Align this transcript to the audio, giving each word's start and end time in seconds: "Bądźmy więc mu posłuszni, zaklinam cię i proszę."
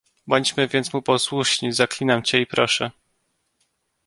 "Bądźmy 0.27 0.67
więc 0.67 0.93
mu 0.93 1.01
posłuszni, 1.01 1.73
zaklinam 1.73 2.23
cię 2.23 2.41
i 2.41 2.45
proszę." 2.47 2.91